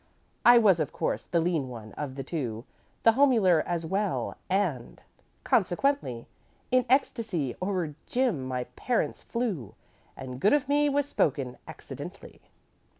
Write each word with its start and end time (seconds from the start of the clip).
"'I 0.45 0.57
was, 0.57 0.79
of 0.79 0.91
course, 0.91 1.27
the 1.27 1.39
lean 1.39 1.69
one 1.69 1.91
of 1.93 2.15
the 2.15 2.23
two, 2.23 2.65
The 3.03 3.11
homelier 3.11 3.61
as 3.67 3.85
well, 3.85 4.35
and 4.49 4.99
consequently 5.43 6.25
In 6.71 6.87
ecstasy 6.89 7.55
o'er 7.61 7.93
Jim 8.07 8.43
my 8.47 8.63
parents 8.75 9.21
flew, 9.21 9.75
And 10.17 10.39
good 10.39 10.53
of 10.53 10.67
me 10.67 10.89
was 10.89 11.05
spoken 11.07 11.59
accident'ly. 11.67 12.41